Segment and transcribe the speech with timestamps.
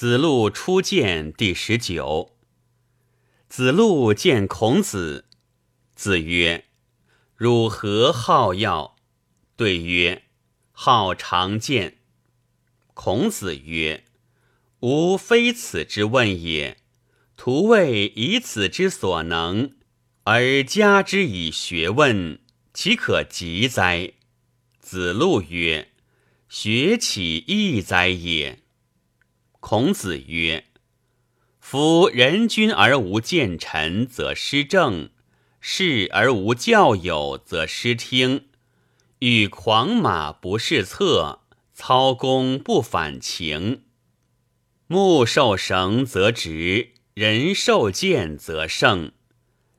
[0.00, 2.36] 子路初见第十九。
[3.48, 5.24] 子路见孔子，
[5.96, 6.66] 子曰
[7.34, 8.94] ：“汝何好药？”
[9.58, 10.26] 对曰
[10.70, 11.98] ：“好常见。”
[12.94, 14.04] 孔子曰
[14.86, 16.76] ：“吾非此之问也。
[17.36, 19.72] 徒谓以此之所能，
[20.22, 22.38] 而加之以学问，
[22.72, 24.12] 岂可及哉？”
[24.78, 25.88] 子路曰
[26.48, 28.62] ：“学岂易哉也？”
[29.60, 30.64] 孔子曰
[31.58, 35.10] ：“夫人君而无见臣，则失政；
[35.60, 38.46] 事而无教友，则失听。
[39.18, 41.40] 与狂马不试策，
[41.74, 43.82] 操弓不反情。
[44.86, 49.10] 木受绳则直，人受剑则胜。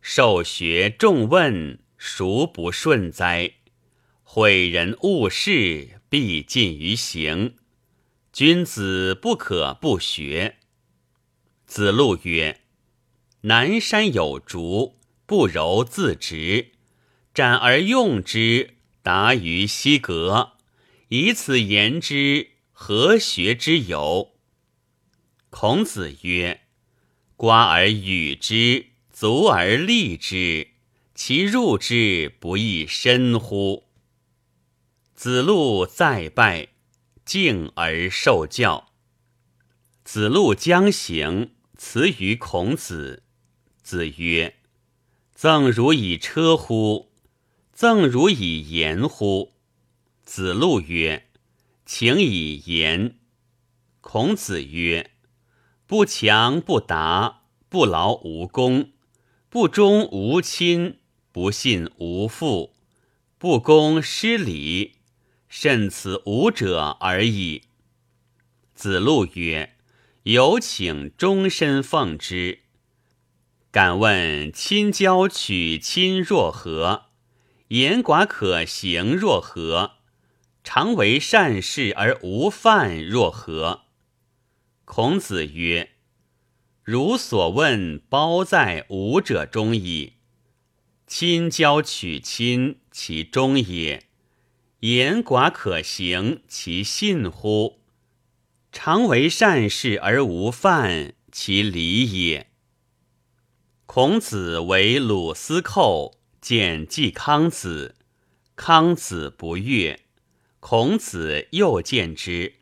[0.00, 3.52] 受学重问，孰不顺哉？
[4.26, 7.56] 诲人误事，必尽于行。”
[8.36, 10.56] 君子不可不学。
[11.64, 12.60] 子路曰
[13.48, 16.72] ：“南山有竹，不柔自直，
[17.32, 20.52] 斩而用之，达于西阁。
[21.08, 24.34] 以此言之，何学之有？”
[25.48, 26.60] 孔子曰
[27.36, 30.72] ：“瓜而与之，足而立之，
[31.14, 33.84] 其入之不亦深乎？”
[35.16, 36.75] 子路再拜。
[37.26, 38.92] 敬而受教。
[40.04, 43.24] 子路将行，辞于孔子。
[43.82, 44.54] 子曰
[45.34, 47.10] ：“赠如以车乎？
[47.72, 49.54] 赠如以言乎？”
[50.24, 51.28] 子路曰
[51.84, 53.18] ：“请以言。”
[54.00, 55.10] 孔子曰
[55.86, 58.92] ：“不强不达，不劳无功，
[59.48, 61.00] 不忠无亲，
[61.32, 62.76] 不信无父，
[63.36, 64.92] 不公失礼。”
[65.58, 67.62] 甚此五者而已。
[68.74, 69.74] 子路曰
[70.24, 72.58] ：“有请终身奉之。
[73.70, 77.06] 敢问亲交取亲若何？
[77.68, 79.92] 言寡可行若何？
[80.62, 83.86] 常为善事而无犯若何？”
[84.84, 85.92] 孔子曰
[86.84, 90.12] ：“汝所问，包在五者中矣。
[91.06, 94.02] 亲交取亲，其中也。”
[94.80, 97.80] 言寡可行，其信乎？
[98.70, 102.50] 常为善事而无犯，其礼也。
[103.86, 107.94] 孔子为鲁司寇，见季康子，
[108.54, 110.00] 康子不悦。
[110.60, 112.56] 孔子又见之，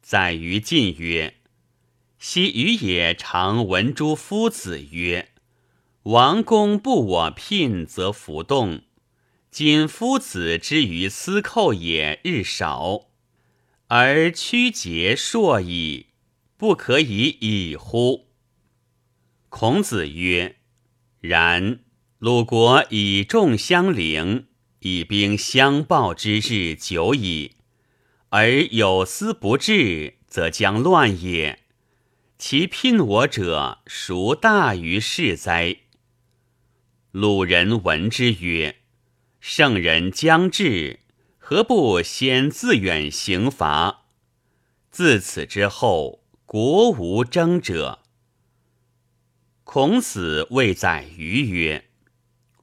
[0.00, 1.34] 载于晋曰
[2.18, 5.28] ：“昔予也常闻诸夫子曰
[6.04, 8.80] ：‘王公不我聘，则弗动。’”
[9.50, 13.08] 今夫子之于斯寇也日少，
[13.86, 16.08] 而屈节硕矣，
[16.58, 18.26] 不可以已乎？
[19.48, 20.56] 孔子曰
[21.20, 21.80] ：“然。
[22.18, 24.48] 鲁国以众相陵，
[24.80, 27.52] 以兵相报之日久矣，
[28.30, 31.60] 而有司不至，则将乱也。
[32.36, 35.76] 其聘我者，孰大于是哉？”
[37.12, 38.77] 鲁人闻之曰。
[39.50, 41.00] 圣人将至，
[41.38, 44.02] 何不先自远刑罚？
[44.90, 48.00] 自此之后，国无争者。
[49.64, 51.86] 孔子谓宰予曰：“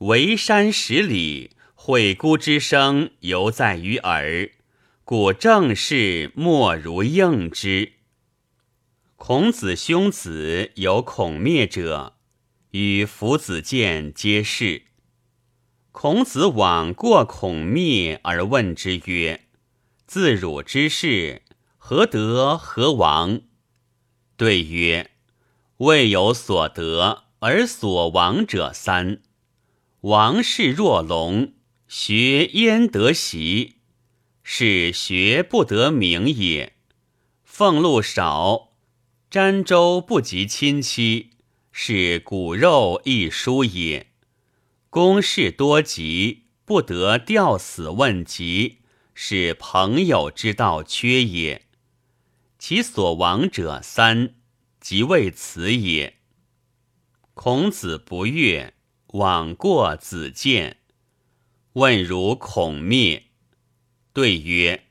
[0.00, 4.50] 围山十里，惠姑之声犹在于耳，
[5.04, 7.94] 故正事莫如应之。”
[9.16, 12.18] 孔子兄子有孔灭者，
[12.72, 14.82] 与夫子见皆是。
[15.96, 19.44] 孔子往过孔灭而问之曰
[20.08, 21.42] ：“自汝之事，
[21.78, 23.42] 何得何亡？”
[24.36, 25.12] 对曰
[25.78, 29.22] ：“未有所得而所亡者三。
[30.00, 31.52] 王室若龙，
[31.86, 33.76] 学焉得习？
[34.42, 36.74] 是学不得名也。
[37.44, 38.72] 俸禄少，
[39.30, 41.30] 瞻周不及亲戚，
[41.70, 44.08] 是骨肉亦疏也。”
[44.94, 48.78] 公事多急，不得吊死问疾，
[49.12, 51.66] 是朋友之道缺也。
[52.60, 54.36] 其所亡者三，
[54.78, 56.18] 即为此也。
[57.34, 58.74] 孔子不悦，
[59.14, 60.76] 往过子建，
[61.72, 63.24] 问如孔灭，
[64.12, 64.84] 对曰：“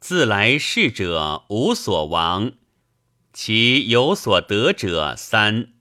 [0.00, 2.52] 自来世者无所亡，
[3.34, 5.74] 其有所得者三，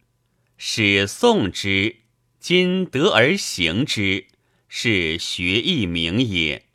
[0.58, 2.00] 使宋之。”
[2.48, 4.28] 今得而行之，
[4.68, 6.68] 是学义名也。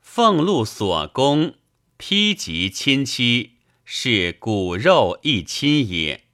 [0.00, 1.56] 俸禄所供，
[1.98, 6.24] 披及亲戚，是骨肉一亲也。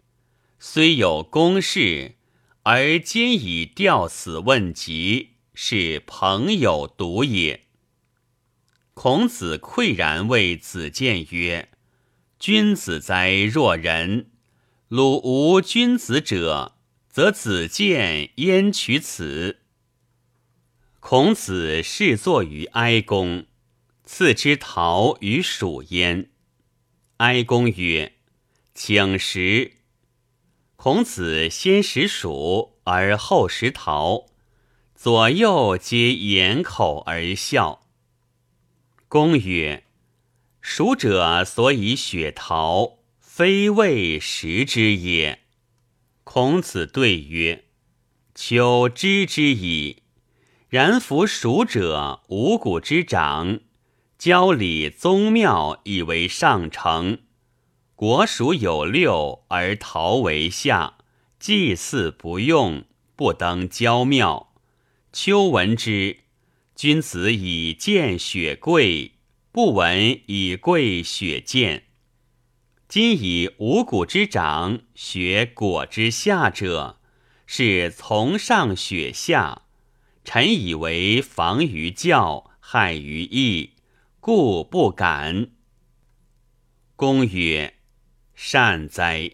[0.60, 2.14] 虽有公事，
[2.62, 7.64] 而今以吊死问疾，是朋友独也。
[8.94, 11.70] 孔子喟然谓子建曰
[12.38, 14.30] ：“君子哉若人！
[14.86, 16.77] 鲁无君子者，
[17.18, 19.58] 则子建焉取此？”
[21.02, 23.46] 孔子侍坐于哀公，
[24.04, 26.30] 赐之桃与黍焉。
[27.16, 28.12] 哀公曰
[28.72, 29.72] ：“请食。”
[30.78, 34.26] 孔子先食黍，而后食桃，
[34.94, 37.84] 左右皆掩口而笑。
[39.08, 39.82] 公曰
[40.62, 45.40] ：“蜀者所以雪桃，非为食之也。”
[46.30, 47.64] 孔子对曰
[48.36, 50.02] ：“丘知之矣。
[50.68, 53.60] 然夫蜀者，五谷之长，
[54.18, 57.20] 郊里宗庙以为上乘。
[57.94, 60.98] 国属有六，而陶为下，
[61.40, 62.84] 祭祀不用，
[63.16, 64.52] 不登郊庙。
[65.10, 66.18] 丘闻之。”
[66.76, 69.12] 君子以见雪贵，
[69.50, 71.84] 不闻以贵雪见。
[72.88, 76.98] 今以五谷之长，雪果之下者，
[77.46, 79.66] 是从上雪下。
[80.24, 83.74] 臣以为防于教，害于义，
[84.20, 85.50] 故不敢。
[86.96, 87.74] 公曰
[88.34, 89.32] ：“善哉。”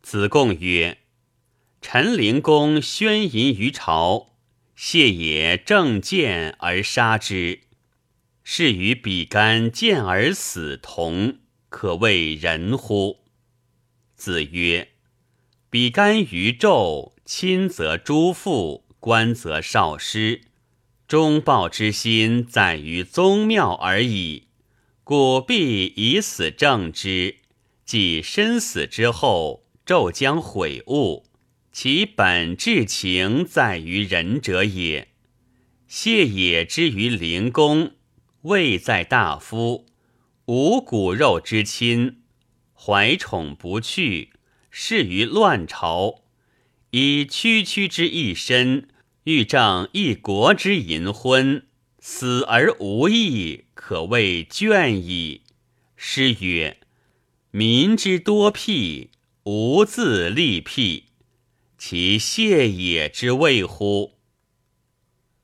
[0.00, 1.00] 子贡曰
[1.82, 4.32] ：“陈灵公宣淫于朝。”
[4.74, 7.60] 谢也正见而杀之，
[8.42, 13.18] 是与比干见而死同，可谓人乎？
[14.14, 14.88] 子曰：
[15.68, 20.42] 比干于纣，亲则诸父，官则少师，
[21.06, 24.48] 忠报之心在于宗庙而已，
[25.04, 27.36] 故必以死正之。
[27.84, 31.26] 即身死之后，纣将悔悟。
[31.70, 35.08] 其本质情在于仁者也。
[35.86, 37.92] 谢也之于灵公，
[38.42, 39.86] 位在大夫，
[40.46, 42.22] 无骨肉之亲，
[42.72, 44.30] 怀宠不去，
[44.70, 46.22] 事于乱朝，
[46.90, 48.88] 以区区之一身，
[49.24, 51.66] 欲正一国之淫昏，
[51.98, 55.42] 死而无益，可谓倦矣。
[55.96, 56.78] 诗曰
[57.50, 59.10] ：“民之多辟，
[59.42, 61.06] 无自立辟。”
[61.76, 64.12] 其谢也之谓乎？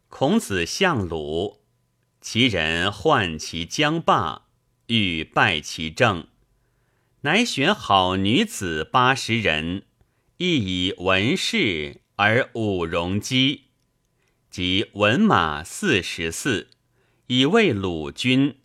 [0.09, 1.59] 孔子相鲁，
[2.21, 4.42] 其人患其将霸，
[4.95, 6.27] 欲败其政，
[7.23, 9.85] 乃选好女子八十人，
[10.37, 13.69] 亦以文士而武容姬，
[14.51, 16.69] 及文马四十四，
[17.29, 18.57] 以为鲁君。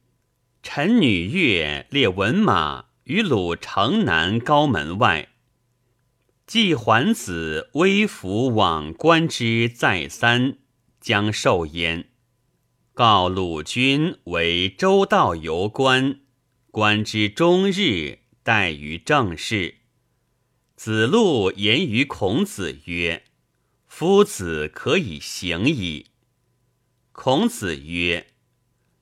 [0.61, 5.29] 臣女乐列文马于鲁城南高门外。
[6.45, 10.57] 季桓子微服往观之，再三
[10.99, 12.09] 将受焉。
[12.97, 16.21] 告鲁君为周道游官，
[16.71, 19.75] 官之终日，待于政事。
[20.75, 23.25] 子路言于孔子曰
[23.85, 26.07] ：“夫子可以行矣。”
[27.13, 28.29] 孔子曰：“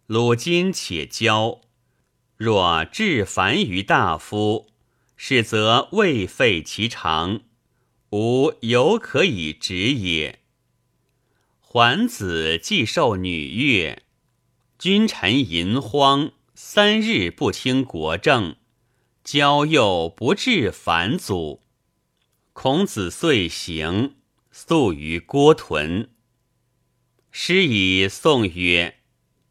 [0.08, 1.62] 鲁今且交，
[2.36, 4.68] 若至凡于大夫。”
[5.16, 7.44] 是则未废其常，
[8.10, 10.42] 吾犹可以止也。
[11.78, 14.02] 桓子既受女乐，
[14.80, 18.56] 君臣淫荒，三日不听国政，
[19.26, 21.64] 交又不至反祖。
[22.54, 24.16] 孔子遂行，
[24.54, 26.12] 宿于郭屯。
[27.30, 29.00] 师以宋曰：“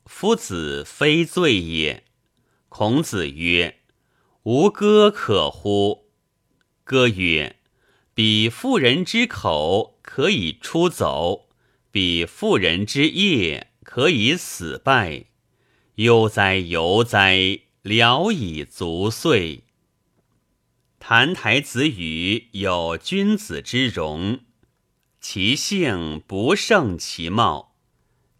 [0.06, 2.04] 夫子非罪也。”
[2.70, 3.80] 孔子曰。
[4.44, 6.06] 无歌可乎？
[6.84, 7.56] 歌曰
[8.14, 11.43] ：“彼妇人之口可以出走，
[11.94, 15.26] 彼妇人之业可以死败。
[15.94, 19.62] 悠哉悠哉，聊以足岁。”
[20.98, 24.40] 澹台子语有君子之容，
[25.20, 27.76] 其性不胜其貌。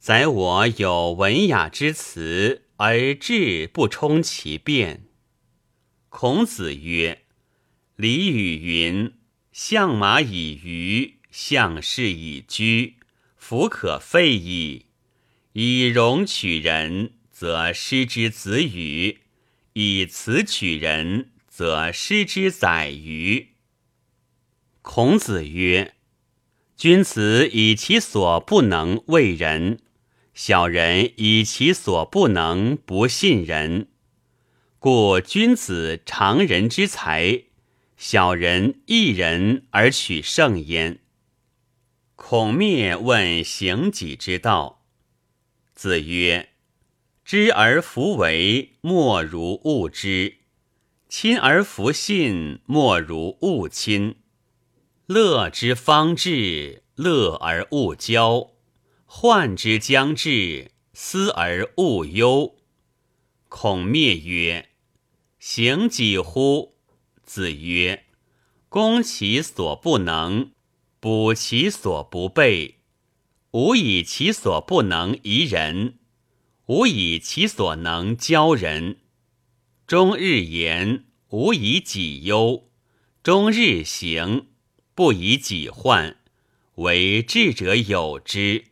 [0.00, 5.04] 宰我有文雅之辞，而志不充其变。
[6.08, 7.22] 孔子曰
[7.94, 9.12] ：“礼与云
[9.52, 12.96] ：‘相马以娱，相士以居，
[13.46, 14.86] 弗可废矣。’
[15.52, 19.18] 以容取人，则失之子羽；
[19.74, 23.48] 以辞取人，则失之宰予。”
[24.80, 25.92] 孔子曰
[26.74, 29.80] ：“君子以其所不能为人，
[30.32, 33.88] 小人以其所不能不信人。”
[34.80, 37.42] 故君子常人之才，
[37.98, 41.00] 小人一人而取胜焉。
[42.26, 44.82] 孔灭问行己之道，
[45.74, 46.48] 子曰
[47.22, 50.36] ：“知而弗为，莫如恶之；
[51.06, 54.16] 亲而弗信，莫如恶亲。
[55.04, 58.52] 乐之方至，乐而勿骄；
[59.04, 62.56] 患之将至，思而勿忧。”
[63.50, 64.70] 孔灭曰。
[65.38, 66.78] 行己乎？
[67.22, 68.06] 子曰
[68.70, 70.52] ：“攻其所不能，
[71.04, 72.76] 补其所不备。
[73.50, 75.98] 无以其所不能移人，
[76.64, 79.00] 无以其所能教人。
[79.86, 82.70] 终日言，无以己忧；
[83.22, 84.46] 终日行，
[84.94, 86.16] 不以己患。
[86.76, 88.64] 为智者有之。”